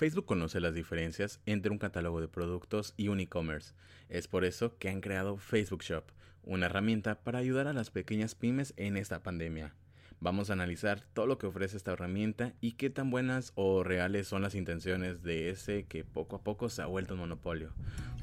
Facebook 0.00 0.24
conoce 0.24 0.60
las 0.60 0.74
diferencias 0.74 1.40
entre 1.44 1.70
un 1.70 1.76
catálogo 1.76 2.22
de 2.22 2.28
productos 2.28 2.94
y 2.96 3.08
un 3.08 3.20
e-commerce. 3.20 3.74
Es 4.08 4.28
por 4.28 4.46
eso 4.46 4.78
que 4.78 4.88
han 4.88 5.02
creado 5.02 5.36
Facebook 5.36 5.82
Shop, 5.82 6.04
una 6.42 6.64
herramienta 6.64 7.16
para 7.16 7.38
ayudar 7.38 7.66
a 7.66 7.74
las 7.74 7.90
pequeñas 7.90 8.34
pymes 8.34 8.72
en 8.78 8.96
esta 8.96 9.22
pandemia. 9.22 9.74
Vamos 10.18 10.48
a 10.48 10.54
analizar 10.54 11.02
todo 11.12 11.26
lo 11.26 11.36
que 11.36 11.46
ofrece 11.46 11.76
esta 11.76 11.92
herramienta 11.92 12.54
y 12.62 12.72
qué 12.72 12.88
tan 12.88 13.10
buenas 13.10 13.52
o 13.56 13.84
reales 13.84 14.26
son 14.26 14.40
las 14.40 14.54
intenciones 14.54 15.22
de 15.22 15.50
ese 15.50 15.84
que 15.84 16.02
poco 16.02 16.36
a 16.36 16.42
poco 16.42 16.70
se 16.70 16.80
ha 16.80 16.86
vuelto 16.86 17.12
un 17.12 17.20
monopolio. 17.20 17.74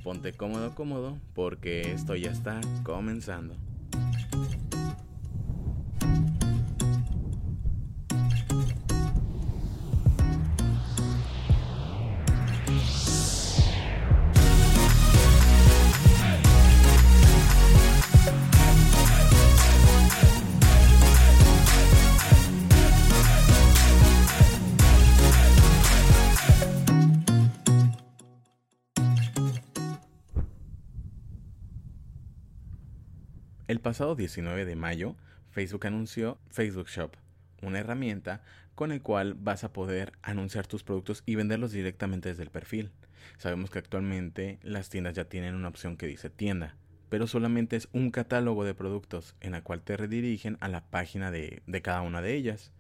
Ponte 0.03 0.33
cómodo, 0.33 0.73
cómodo, 0.73 1.19
porque 1.35 1.91
esto 1.91 2.15
ya 2.15 2.31
está 2.31 2.59
comenzando. 2.81 3.55
El 33.67 33.81
pasado 33.81 34.15
19 34.15 34.63
de 34.63 34.77
mayo, 34.77 35.17
Facebook 35.51 35.87
anunció 35.87 36.39
Facebook 36.49 36.87
Shop, 36.87 37.17
una 37.61 37.79
herramienta 37.79 38.41
con 38.75 38.93
el 38.93 39.01
cual 39.01 39.33
vas 39.33 39.65
a 39.65 39.73
poder 39.73 40.13
anunciar 40.21 40.67
tus 40.67 40.85
productos 40.85 41.21
y 41.25 41.35
venderlos 41.35 41.73
directamente 41.73 42.29
desde 42.29 42.43
el 42.43 42.49
perfil. 42.49 42.91
Sabemos 43.37 43.69
que 43.69 43.79
actualmente 43.79 44.57
las 44.63 44.89
tiendas 44.89 45.15
ya 45.15 45.25
tienen 45.25 45.53
una 45.53 45.67
opción 45.67 45.97
que 45.97 46.07
dice 46.07 46.29
tienda, 46.29 46.77
pero 47.09 47.27
solamente 47.27 47.75
es 47.75 47.89
un 47.91 48.09
catálogo 48.09 48.63
de 48.63 48.73
productos 48.73 49.35
en 49.41 49.51
la 49.51 49.61
cual 49.61 49.81
te 49.81 49.97
redirigen 49.97 50.55
a 50.61 50.69
la 50.69 50.85
página 50.85 51.29
de, 51.29 51.61
de 51.67 51.81
cada 51.81 52.03
una 52.03 52.21
de 52.21 52.35
ellas. 52.35 52.71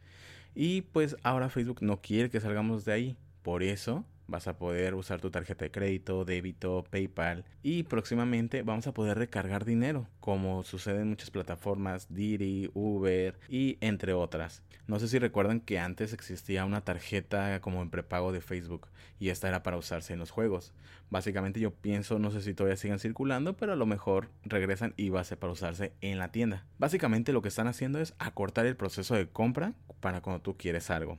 Y 0.55 0.83
pues 0.83 1.17
ahora 1.21 1.49
Facebook 1.49 1.79
no 1.81 2.01
quiere 2.01 2.29
que 2.29 2.39
salgamos 2.39 2.85
de 2.85 2.93
ahí. 2.93 3.17
Por 3.43 3.61
eso 3.61 4.05
vas 4.27 4.47
a 4.47 4.57
poder 4.57 4.95
usar 4.95 5.21
tu 5.21 5.31
tarjeta 5.31 5.65
de 5.65 5.71
crédito, 5.71 6.25
débito, 6.25 6.83
PayPal 6.89 7.45
y 7.63 7.83
próximamente 7.83 8.61
vamos 8.61 8.87
a 8.87 8.93
poder 8.93 9.17
recargar 9.17 9.65
dinero, 9.65 10.07
como 10.19 10.63
sucede 10.63 11.01
en 11.01 11.09
muchas 11.09 11.31
plataformas, 11.31 12.13
Didi, 12.13 12.69
Uber 12.73 13.39
y 13.49 13.77
entre 13.81 14.13
otras. 14.13 14.63
No 14.87 14.99
sé 14.99 15.07
si 15.07 15.19
recuerdan 15.19 15.59
que 15.59 15.79
antes 15.79 16.13
existía 16.13 16.65
una 16.65 16.81
tarjeta 16.81 17.59
como 17.61 17.81
en 17.81 17.89
prepago 17.89 18.31
de 18.31 18.41
Facebook 18.41 18.87
y 19.19 19.29
esta 19.29 19.47
era 19.47 19.63
para 19.63 19.77
usarse 19.77 20.13
en 20.13 20.19
los 20.19 20.31
juegos. 20.31 20.73
Básicamente 21.09 21.59
yo 21.59 21.73
pienso, 21.73 22.19
no 22.19 22.31
sé 22.31 22.41
si 22.41 22.53
todavía 22.53 22.77
siguen 22.77 22.99
circulando, 22.99 23.55
pero 23.55 23.73
a 23.73 23.77
lo 23.77 23.85
mejor 23.85 24.29
regresan 24.43 24.93
y 24.97 25.09
va 25.09 25.21
a 25.21 25.25
ser 25.25 25.39
para 25.39 25.53
usarse 25.53 25.93
en 26.01 26.19
la 26.19 26.31
tienda. 26.31 26.65
Básicamente 26.77 27.33
lo 27.33 27.41
que 27.41 27.47
están 27.47 27.67
haciendo 27.67 27.99
es 27.99 28.13
acortar 28.19 28.65
el 28.65 28.75
proceso 28.75 29.15
de 29.15 29.27
compra 29.27 29.73
para 29.99 30.21
cuando 30.21 30.41
tú 30.41 30.57
quieres 30.57 30.89
algo. 30.89 31.17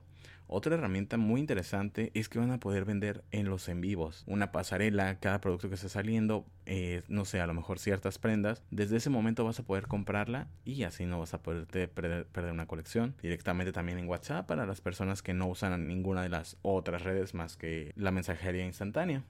Otra 0.50 0.74
herramienta 0.74 1.18
muy 1.18 1.40
interesante 1.40 2.10
es 2.14 2.30
que 2.30 2.38
van 2.38 2.50
a 2.50 2.58
poder 2.58 2.86
vender 2.86 3.22
en 3.32 3.50
los 3.50 3.68
en 3.68 3.82
vivos. 3.82 4.24
Una 4.26 4.50
pasarela, 4.50 5.20
cada 5.20 5.42
producto 5.42 5.68
que 5.68 5.74
esté 5.74 5.90
saliendo, 5.90 6.46
eh, 6.64 7.02
no 7.06 7.26
sé, 7.26 7.42
a 7.42 7.46
lo 7.46 7.52
mejor 7.52 7.78
ciertas 7.78 8.18
prendas. 8.18 8.62
Desde 8.70 8.96
ese 8.96 9.10
momento 9.10 9.44
vas 9.44 9.60
a 9.60 9.64
poder 9.64 9.86
comprarla 9.86 10.48
y 10.64 10.84
así 10.84 11.04
no 11.04 11.18
vas 11.18 11.34
a 11.34 11.42
poder 11.42 11.66
perder, 11.66 12.26
perder 12.26 12.52
una 12.52 12.66
colección. 12.66 13.14
Directamente 13.20 13.72
también 13.72 13.98
en 13.98 14.08
WhatsApp 14.08 14.46
para 14.46 14.64
las 14.64 14.80
personas 14.80 15.22
que 15.22 15.34
no 15.34 15.46
usan 15.48 15.86
ninguna 15.86 16.22
de 16.22 16.30
las 16.30 16.56
otras 16.62 17.02
redes 17.02 17.34
más 17.34 17.58
que 17.58 17.92
la 17.94 18.10
mensajería 18.10 18.64
instantánea. 18.64 19.24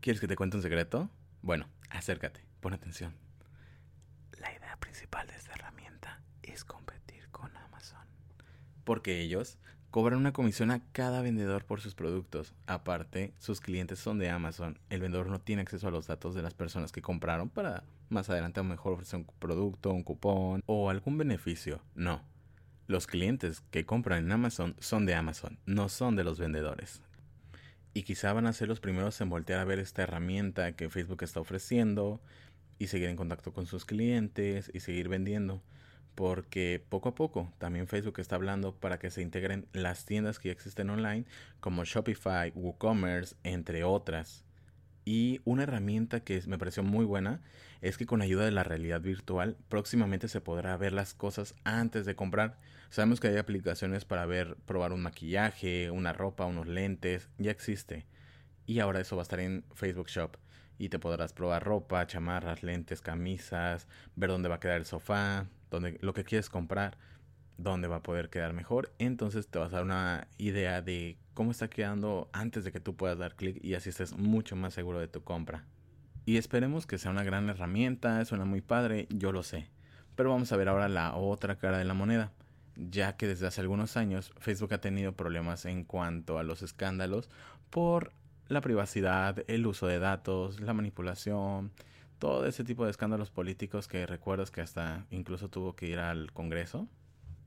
¿Quieres 0.00 0.20
que 0.20 0.28
te 0.28 0.36
cuente 0.36 0.56
un 0.56 0.62
secreto? 0.62 1.10
Bueno, 1.42 1.66
acércate, 1.88 2.40
pon 2.60 2.72
atención. 2.72 3.16
La 4.38 4.54
idea 4.54 4.76
principal 4.78 5.26
de 5.26 5.34
esta 5.34 5.54
herramienta 5.54 6.22
es 6.44 6.64
competir 6.64 7.28
con 7.30 7.56
Amazon. 7.56 8.06
Porque 8.84 9.20
ellos 9.20 9.58
Cobran 9.90 10.20
una 10.20 10.32
comisión 10.32 10.70
a 10.70 10.80
cada 10.92 11.20
vendedor 11.20 11.64
por 11.64 11.80
sus 11.80 11.96
productos. 11.96 12.54
Aparte, 12.66 13.34
sus 13.40 13.60
clientes 13.60 13.98
son 13.98 14.20
de 14.20 14.30
Amazon. 14.30 14.78
El 14.88 15.00
vendedor 15.00 15.26
no 15.26 15.40
tiene 15.40 15.62
acceso 15.62 15.88
a 15.88 15.90
los 15.90 16.06
datos 16.06 16.36
de 16.36 16.42
las 16.42 16.54
personas 16.54 16.92
que 16.92 17.02
compraron 17.02 17.48
para 17.48 17.82
más 18.08 18.30
adelante 18.30 18.60
a 18.60 18.62
lo 18.62 18.68
mejor 18.68 18.92
ofrecer 18.92 19.18
un 19.18 19.26
producto, 19.40 19.90
un 19.90 20.04
cupón 20.04 20.62
o 20.66 20.90
algún 20.90 21.18
beneficio. 21.18 21.82
No. 21.96 22.22
Los 22.86 23.08
clientes 23.08 23.62
que 23.72 23.84
compran 23.84 24.24
en 24.24 24.30
Amazon 24.30 24.76
son 24.78 25.06
de 25.06 25.16
Amazon, 25.16 25.58
no 25.66 25.88
son 25.88 26.14
de 26.14 26.22
los 26.22 26.38
vendedores. 26.38 27.02
Y 27.92 28.04
quizá 28.04 28.32
van 28.32 28.46
a 28.46 28.52
ser 28.52 28.68
los 28.68 28.78
primeros 28.78 29.20
en 29.20 29.28
voltear 29.28 29.58
a 29.58 29.64
ver 29.64 29.80
esta 29.80 30.02
herramienta 30.02 30.70
que 30.76 30.88
Facebook 30.88 31.24
está 31.24 31.40
ofreciendo 31.40 32.20
y 32.78 32.86
seguir 32.86 33.08
en 33.08 33.16
contacto 33.16 33.52
con 33.52 33.66
sus 33.66 33.84
clientes 33.84 34.70
y 34.72 34.80
seguir 34.80 35.08
vendiendo 35.08 35.62
porque 36.14 36.84
poco 36.88 37.10
a 37.10 37.14
poco 37.14 37.52
también 37.58 37.88
Facebook 37.88 38.20
está 38.20 38.36
hablando 38.36 38.74
para 38.74 38.98
que 38.98 39.10
se 39.10 39.22
integren 39.22 39.66
las 39.72 40.04
tiendas 40.04 40.38
que 40.38 40.48
ya 40.48 40.52
existen 40.52 40.90
online 40.90 41.24
como 41.60 41.84
Shopify, 41.84 42.52
WooCommerce, 42.54 43.36
entre 43.44 43.84
otras. 43.84 44.44
Y 45.04 45.40
una 45.44 45.62
herramienta 45.62 46.20
que 46.20 46.42
me 46.46 46.58
pareció 46.58 46.82
muy 46.82 47.04
buena 47.04 47.40
es 47.80 47.96
que 47.96 48.06
con 48.06 48.22
ayuda 48.22 48.44
de 48.44 48.50
la 48.50 48.64
realidad 48.64 49.00
virtual 49.00 49.56
próximamente 49.68 50.28
se 50.28 50.40
podrá 50.40 50.76
ver 50.76 50.92
las 50.92 51.14
cosas 51.14 51.54
antes 51.64 52.04
de 52.04 52.14
comprar. 52.14 52.58
Sabemos 52.90 53.20
que 53.20 53.28
hay 53.28 53.36
aplicaciones 53.36 54.04
para 54.04 54.26
ver, 54.26 54.56
probar 54.66 54.92
un 54.92 55.02
maquillaje, 55.02 55.90
una 55.90 56.12
ropa, 56.12 56.44
unos 56.44 56.66
lentes, 56.66 57.28
ya 57.38 57.50
existe. 57.50 58.06
Y 58.66 58.80
ahora 58.80 59.00
eso 59.00 59.16
va 59.16 59.22
a 59.22 59.24
estar 59.24 59.40
en 59.40 59.64
Facebook 59.74 60.08
Shop. 60.08 60.36
Y 60.80 60.88
te 60.88 60.98
podrás 60.98 61.34
probar 61.34 61.62
ropa, 61.62 62.06
chamarras, 62.06 62.62
lentes, 62.62 63.02
camisas, 63.02 63.86
ver 64.16 64.30
dónde 64.30 64.48
va 64.48 64.54
a 64.54 64.60
quedar 64.60 64.78
el 64.78 64.86
sofá, 64.86 65.46
donde 65.70 65.98
lo 66.00 66.14
que 66.14 66.24
quieres 66.24 66.48
comprar, 66.48 66.96
dónde 67.58 67.86
va 67.86 67.96
a 67.96 68.02
poder 68.02 68.30
quedar 68.30 68.54
mejor. 68.54 68.90
Entonces 68.98 69.46
te 69.48 69.58
vas 69.58 69.74
a 69.74 69.76
dar 69.76 69.84
una 69.84 70.26
idea 70.38 70.80
de 70.80 71.18
cómo 71.34 71.50
está 71.50 71.68
quedando 71.68 72.30
antes 72.32 72.64
de 72.64 72.72
que 72.72 72.80
tú 72.80 72.96
puedas 72.96 73.18
dar 73.18 73.36
clic 73.36 73.62
y 73.62 73.74
así 73.74 73.90
estés 73.90 74.16
mucho 74.16 74.56
más 74.56 74.72
seguro 74.72 74.98
de 74.98 75.06
tu 75.06 75.22
compra. 75.22 75.66
Y 76.24 76.38
esperemos 76.38 76.86
que 76.86 76.96
sea 76.96 77.10
una 77.10 77.24
gran 77.24 77.50
herramienta, 77.50 78.24
suena 78.24 78.46
muy 78.46 78.62
padre, 78.62 79.06
yo 79.10 79.32
lo 79.32 79.42
sé. 79.42 79.68
Pero 80.16 80.30
vamos 80.30 80.50
a 80.50 80.56
ver 80.56 80.70
ahora 80.70 80.88
la 80.88 81.14
otra 81.14 81.58
cara 81.58 81.76
de 81.76 81.84
la 81.84 81.92
moneda, 81.92 82.32
ya 82.74 83.18
que 83.18 83.26
desde 83.26 83.46
hace 83.46 83.60
algunos 83.60 83.98
años 83.98 84.32
Facebook 84.38 84.72
ha 84.72 84.80
tenido 84.80 85.12
problemas 85.12 85.66
en 85.66 85.84
cuanto 85.84 86.38
a 86.38 86.42
los 86.42 86.62
escándalos 86.62 87.28
por 87.68 88.14
la 88.50 88.60
privacidad, 88.60 89.44
el 89.46 89.64
uso 89.64 89.86
de 89.86 90.00
datos, 90.00 90.60
la 90.60 90.74
manipulación, 90.74 91.70
todo 92.18 92.46
ese 92.46 92.64
tipo 92.64 92.84
de 92.84 92.90
escándalos 92.90 93.30
políticos 93.30 93.86
que 93.86 94.04
recuerdas 94.06 94.50
que 94.50 94.60
hasta 94.60 95.06
incluso 95.10 95.48
tuvo 95.48 95.76
que 95.76 95.86
ir 95.86 96.00
al 96.00 96.32
Congreso. 96.32 96.88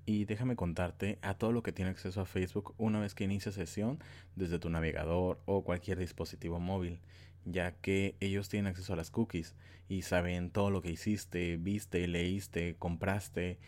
Y 0.05 0.25
déjame 0.25 0.55
contarte 0.55 1.19
a 1.21 1.33
todo 1.33 1.51
lo 1.51 1.61
que 1.61 1.73
tiene 1.73 1.91
acceso 1.91 2.21
a 2.21 2.25
Facebook 2.25 2.73
una 2.77 3.01
vez 3.01 3.15
que 3.15 3.25
inicia 3.25 3.51
sesión 3.51 3.99
desde 4.35 4.59
tu 4.59 4.69
navegador 4.69 5.41
o 5.45 5.63
cualquier 5.63 5.99
dispositivo 5.99 6.59
móvil, 6.61 6.99
ya 7.43 7.73
que 7.73 8.15
ellos 8.21 8.47
tienen 8.47 8.67
acceso 8.67 8.93
a 8.93 8.97
las 8.97 9.11
cookies 9.11 9.55
y 9.89 10.03
saben 10.03 10.51
todo 10.51 10.71
lo 10.71 10.81
que 10.81 10.91
hiciste, 10.91 11.57
viste, 11.57 12.07
leíste, 12.07 12.75
compraste, 12.79 13.59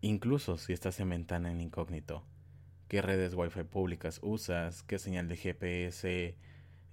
incluso 0.00 0.58
si 0.58 0.72
estás 0.72 0.98
en 1.00 1.10
ventana 1.10 1.50
en 1.50 1.60
incógnito, 1.60 2.24
qué 2.88 3.02
redes 3.02 3.34
Wi-Fi 3.34 3.64
públicas 3.64 4.20
usas, 4.22 4.84
qué 4.84 4.98
señal 4.98 5.28
de 5.28 5.36
GPS 5.36 6.36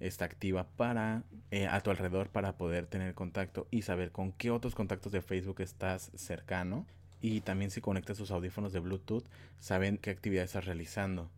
está 0.01 0.25
activa 0.25 0.67
para 0.75 1.23
eh, 1.51 1.67
a 1.67 1.79
tu 1.81 1.91
alrededor 1.91 2.29
para 2.29 2.57
poder 2.57 2.87
tener 2.87 3.13
contacto 3.13 3.67
y 3.71 3.83
saber 3.83 4.11
con 4.11 4.31
qué 4.33 4.51
otros 4.51 4.75
contactos 4.75 5.11
de 5.11 5.21
Facebook 5.21 5.61
estás 5.61 6.11
cercano. 6.15 6.85
Y 7.21 7.41
también 7.41 7.69
si 7.69 7.81
conectas 7.81 8.17
tus 8.17 8.31
audífonos 8.31 8.73
de 8.73 8.79
Bluetooth 8.79 9.25
saben 9.59 9.97
qué 9.97 10.09
actividad 10.09 10.43
estás 10.43 10.65
realizando. 10.65 11.29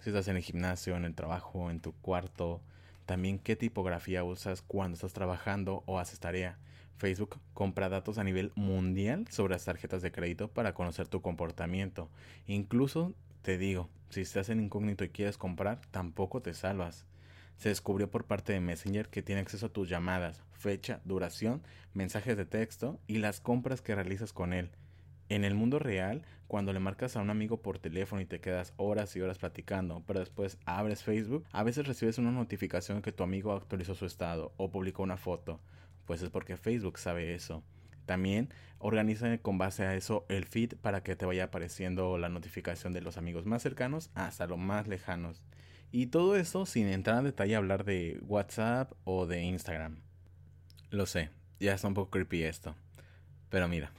Si 0.00 0.10
estás 0.10 0.28
en 0.28 0.36
el 0.36 0.42
gimnasio 0.42 0.96
en 0.96 1.04
el 1.04 1.14
trabajo 1.14 1.70
en 1.70 1.80
tu 1.80 1.92
cuarto 1.92 2.60
también 3.06 3.40
qué 3.40 3.56
tipografía 3.56 4.22
usas 4.22 4.62
cuando 4.62 4.94
estás 4.94 5.12
trabajando 5.12 5.82
o 5.86 5.98
haces 5.98 6.20
tarea. 6.20 6.58
Facebook 6.98 7.40
compra 7.52 7.88
datos 7.88 8.18
a 8.18 8.24
nivel 8.24 8.52
mundial 8.54 9.26
sobre 9.28 9.54
las 9.54 9.64
tarjetas 9.64 10.02
de 10.02 10.12
crédito 10.12 10.46
para 10.46 10.72
conocer 10.72 11.08
tu 11.08 11.20
comportamiento. 11.20 12.08
Incluso 12.46 13.12
te 13.42 13.58
digo 13.58 13.90
si 14.10 14.20
estás 14.20 14.48
en 14.50 14.60
incógnito 14.60 15.02
y 15.02 15.08
quieres 15.08 15.36
comprar 15.36 15.80
tampoco 15.90 16.40
te 16.40 16.54
salvas 16.54 17.06
se 17.62 17.68
descubrió 17.68 18.10
por 18.10 18.24
parte 18.24 18.52
de 18.52 18.58
Messenger 18.58 19.08
que 19.08 19.22
tiene 19.22 19.40
acceso 19.40 19.66
a 19.66 19.72
tus 19.72 19.88
llamadas, 19.88 20.42
fecha, 20.50 21.00
duración, 21.04 21.62
mensajes 21.94 22.36
de 22.36 22.44
texto 22.44 22.98
y 23.06 23.18
las 23.18 23.38
compras 23.38 23.80
que 23.80 23.94
realizas 23.94 24.32
con 24.32 24.52
él. 24.52 24.72
En 25.28 25.44
el 25.44 25.54
mundo 25.54 25.78
real, 25.78 26.22
cuando 26.48 26.72
le 26.72 26.80
marcas 26.80 27.14
a 27.14 27.20
un 27.20 27.30
amigo 27.30 27.62
por 27.62 27.78
teléfono 27.78 28.20
y 28.20 28.26
te 28.26 28.40
quedas 28.40 28.74
horas 28.78 29.14
y 29.14 29.20
horas 29.20 29.38
platicando, 29.38 30.02
pero 30.08 30.18
después 30.18 30.58
abres 30.64 31.04
Facebook, 31.04 31.46
a 31.52 31.62
veces 31.62 31.86
recibes 31.86 32.18
una 32.18 32.32
notificación 32.32 33.00
que 33.00 33.12
tu 33.12 33.22
amigo 33.22 33.52
actualizó 33.52 33.94
su 33.94 34.06
estado 34.06 34.52
o 34.56 34.72
publicó 34.72 35.04
una 35.04 35.16
foto. 35.16 35.60
Pues 36.04 36.20
es 36.20 36.30
porque 36.30 36.56
Facebook 36.56 36.98
sabe 36.98 37.32
eso. 37.32 37.62
También 38.06 38.48
organiza 38.80 39.38
con 39.38 39.58
base 39.58 39.84
a 39.84 39.94
eso 39.94 40.26
el 40.28 40.46
feed 40.46 40.74
para 40.78 41.04
que 41.04 41.14
te 41.14 41.26
vaya 41.26 41.44
apareciendo 41.44 42.18
la 42.18 42.28
notificación 42.28 42.92
de 42.92 43.02
los 43.02 43.18
amigos 43.18 43.46
más 43.46 43.62
cercanos 43.62 44.10
hasta 44.16 44.48
los 44.48 44.58
más 44.58 44.88
lejanos. 44.88 45.44
Y 45.92 46.06
todo 46.06 46.36
eso 46.36 46.64
sin 46.64 46.88
entrar 46.88 47.18
en 47.18 47.24
detalle 47.24 47.54
a 47.54 47.58
hablar 47.58 47.84
de 47.84 48.18
WhatsApp 48.26 48.92
o 49.04 49.26
de 49.26 49.42
Instagram. 49.42 50.00
Lo 50.88 51.04
sé, 51.04 51.28
ya 51.60 51.74
está 51.74 51.86
un 51.86 51.94
poco 51.94 52.10
creepy 52.10 52.44
esto. 52.44 52.74
Pero 53.50 53.68
mira, 53.68 53.92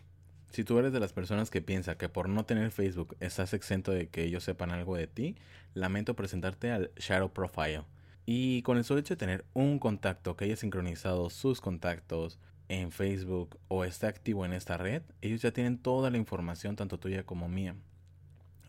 si 0.50 0.64
tú 0.64 0.80
eres 0.80 0.92
de 0.92 1.00
las 1.00 1.14
personas 1.14 1.52
que 1.52 1.62
piensa 1.62 1.96
que 1.96 2.10
por 2.10 2.30
no 2.30 2.46
tener 2.46 2.72
Facebook 2.72 3.16
estás 3.20 3.54
exento 3.54 3.92
de 3.92 4.10
que 4.10 4.24
ellos 4.24 4.44
sepan 4.44 4.72
algo 4.72 4.96
de 4.96 5.06
ti, 5.06 5.36
lamento 5.76 6.16
presentarte 6.16 6.72
al 6.72 6.92
Shadow 6.96 7.32
Profile. 7.32 7.84
Y 8.26 8.64
con 8.64 8.78
el 8.78 8.84
solo 8.84 9.00
hecho 9.00 9.14
de 9.14 9.20
tener 9.20 9.46
un 9.54 9.78
contacto 9.78 10.36
que 10.36 10.46
haya 10.46 10.56
sincronizado 10.56 11.30
sus 11.30 11.62
contactos 11.62 12.40
en 12.70 12.92
Facebook 12.92 13.60
o 13.68 13.84
está 13.84 14.08
activo 14.08 14.46
en 14.46 14.54
esta 14.54 14.78
red, 14.78 15.04
ellos 15.22 15.44
ya 15.44 15.52
tienen 15.52 15.78
toda 15.78 16.10
la 16.10 16.18
información, 16.18 16.76
tanto 16.76 16.98
tuya 16.98 17.24
como 17.24 17.50
mía. 17.50 17.76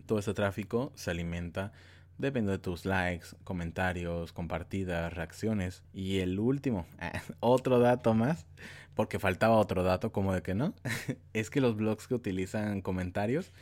Todo 0.05 0.19
este 0.19 0.35
tráfico 0.35 0.93
se 0.95 1.11
alimenta 1.11 1.73
Depende 2.19 2.53
de 2.53 2.59
tus 2.59 2.85
likes, 2.85 3.29
comentarios, 3.43 4.33
compartidas, 4.33 5.13
reacciones. 5.13 5.83
Y 5.93 6.21
el 6.21 6.39
último, 6.39 6.87
otro 7.41 7.81
dato 7.81 8.15
más, 8.15 8.47
porque 8.95 9.19
faltaba 9.19 9.57
otro 9.57 9.83
dato 9.83 10.13
como 10.13 10.33
de 10.33 10.43
que 10.43 10.55
no, 10.55 10.75
es 11.33 11.51
que 11.51 11.61
los 11.61 11.77
blogs 11.77 12.07
que 12.07 12.15
utilizan 12.15 12.83
comentarios, 12.83 13.53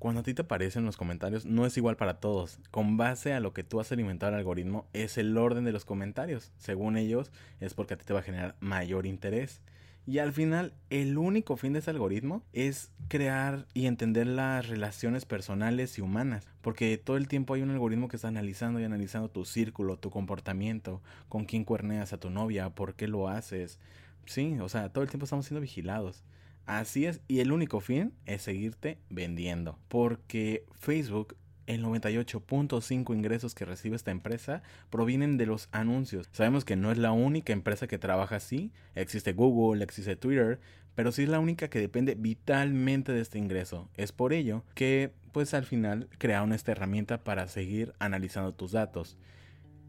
cuando 0.00 0.22
a 0.22 0.24
ti 0.24 0.32
te 0.34 0.42
aparecen 0.42 0.86
los 0.86 0.96
comentarios, 0.96 1.44
no 1.44 1.66
es 1.66 1.76
igual 1.76 1.96
para 1.96 2.20
todos. 2.20 2.58
Con 2.70 2.96
base 2.96 3.34
a 3.34 3.40
lo 3.40 3.52
que 3.52 3.64
tú 3.64 3.80
has 3.80 3.92
alimentado 3.92 4.32
al 4.32 4.38
algoritmo, 4.38 4.86
es 4.94 5.18
el 5.18 5.36
orden 5.36 5.64
de 5.64 5.72
los 5.72 5.84
comentarios. 5.84 6.52
Según 6.56 6.96
ellos, 6.96 7.30
es 7.60 7.74
porque 7.74 7.94
a 7.94 7.96
ti 7.98 8.06
te 8.06 8.14
va 8.14 8.20
a 8.20 8.24
generar 8.24 8.56
mayor 8.60 9.06
interés. 9.06 9.60
Y 10.10 10.18
al 10.18 10.32
final, 10.32 10.74
el 10.90 11.16
único 11.18 11.56
fin 11.56 11.72
de 11.72 11.78
ese 11.78 11.90
algoritmo 11.90 12.42
es 12.52 12.90
crear 13.06 13.68
y 13.74 13.86
entender 13.86 14.26
las 14.26 14.66
relaciones 14.66 15.24
personales 15.24 15.96
y 15.98 16.00
humanas. 16.00 16.48
Porque 16.62 16.98
todo 16.98 17.16
el 17.16 17.28
tiempo 17.28 17.54
hay 17.54 17.62
un 17.62 17.70
algoritmo 17.70 18.08
que 18.08 18.16
está 18.16 18.26
analizando 18.26 18.80
y 18.80 18.84
analizando 18.84 19.30
tu 19.30 19.44
círculo, 19.44 20.00
tu 20.00 20.10
comportamiento, 20.10 21.00
con 21.28 21.44
quién 21.44 21.62
cuerneas 21.62 22.12
a 22.12 22.18
tu 22.18 22.28
novia, 22.28 22.70
por 22.70 22.96
qué 22.96 23.06
lo 23.06 23.28
haces. 23.28 23.78
Sí, 24.26 24.58
o 24.58 24.68
sea, 24.68 24.88
todo 24.88 25.04
el 25.04 25.10
tiempo 25.10 25.26
estamos 25.26 25.46
siendo 25.46 25.60
vigilados. 25.60 26.24
Así 26.66 27.06
es, 27.06 27.20
y 27.28 27.38
el 27.38 27.52
único 27.52 27.78
fin 27.78 28.12
es 28.26 28.42
seguirte 28.42 28.98
vendiendo. 29.10 29.78
Porque 29.86 30.64
Facebook 30.72 31.36
el 31.74 31.84
98.5 31.84 33.14
ingresos 33.14 33.54
que 33.54 33.64
recibe 33.64 33.96
esta 33.96 34.10
empresa 34.10 34.62
provienen 34.90 35.36
de 35.36 35.46
los 35.46 35.68
anuncios. 35.70 36.28
Sabemos 36.32 36.64
que 36.64 36.76
no 36.76 36.90
es 36.90 36.98
la 36.98 37.12
única 37.12 37.52
empresa 37.52 37.86
que 37.86 37.98
trabaja 37.98 38.36
así. 38.36 38.72
Existe 38.94 39.32
Google, 39.32 39.84
existe 39.84 40.16
Twitter, 40.16 40.58
pero 40.96 41.12
sí 41.12 41.22
es 41.22 41.28
la 41.28 41.38
única 41.38 41.68
que 41.68 41.78
depende 41.78 42.16
vitalmente 42.16 43.12
de 43.12 43.20
este 43.20 43.38
ingreso. 43.38 43.88
Es 43.96 44.10
por 44.10 44.32
ello 44.32 44.64
que, 44.74 45.12
pues 45.32 45.54
al 45.54 45.64
final, 45.64 46.08
crearon 46.18 46.52
esta 46.52 46.72
herramienta 46.72 47.22
para 47.22 47.46
seguir 47.46 47.94
analizando 48.00 48.52
tus 48.52 48.72
datos. 48.72 49.16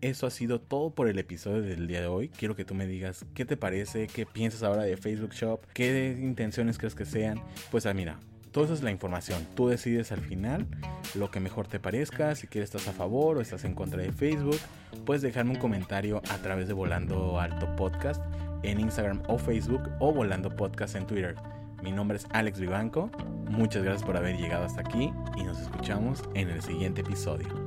Eso 0.02 0.28
ha 0.28 0.32
sido 0.32 0.62
todo 0.62 0.94
por 0.94 1.08
el 1.08 1.20
episodio 1.20 1.62
del 1.62 1.88
día 1.88 2.02
de 2.02 2.08
hoy. 2.08 2.30
Quiero 2.30 2.56
que 2.56 2.66
tú 2.66 2.76
me 2.76 2.88
digas 2.88 3.26
qué 3.34 3.46
te 3.46 3.58
parece, 3.58 4.08
qué 4.08 4.26
piensas 4.26 4.64
ahora 4.64 4.84
de 4.84 4.98
Facebook 4.98 5.32
Shop, 5.32 5.66
qué 5.74 6.18
intenciones 6.20 6.78
crees 6.78 6.96
que 6.96 7.06
sean. 7.06 7.42
Pues 7.70 7.86
ah, 7.86 7.94
mira, 7.94 8.20
Toda 8.52 8.74
es 8.74 8.84
la 8.84 8.92
información. 8.92 9.48
Tú 9.56 9.70
decides 9.70 10.12
al 10.12 10.20
final 10.20 10.68
lo 11.16 11.32
que 11.32 11.40
mejor 11.40 11.68
te 11.68 11.80
parezca. 11.80 12.36
Si 12.36 12.48
quieres 12.48 12.70
estás 12.74 12.88
a 12.90 12.92
favor 12.92 13.38
o 13.38 13.42
estás 13.42 13.64
en 13.64 13.74
contra 13.74 14.02
de 14.02 14.12
Facebook, 14.12 14.60
puedes 15.06 15.22
dejarme 15.22 15.52
un 15.52 15.60
comentario 15.60 16.22
a 16.30 16.38
través 16.38 16.68
de 16.68 16.74
Volando 16.74 17.40
Alto 17.40 17.74
Podcast 17.78 18.22
en 18.64 18.80
Instagram 18.80 19.24
o 19.28 19.38
Facebook 19.38 19.90
o 20.00 20.14
Volando 20.14 20.54
Podcast 20.54 20.96
en 20.96 21.08
Twitter. 21.08 21.36
Mi 21.82 21.94
nombre 21.94 22.18
es 22.18 22.28
Alex 22.32 22.60
Vivanco. 22.60 23.10
Muchas 23.50 23.84
gracias 23.84 24.04
por 24.04 24.18
haber 24.18 24.38
llegado 24.38 24.66
hasta 24.66 24.82
aquí 24.82 25.14
y 25.38 25.44
nos 25.44 25.60
escuchamos 25.60 26.22
en 26.36 26.50
el 26.50 26.62
siguiente 26.62 27.02
episodio. 27.02 27.61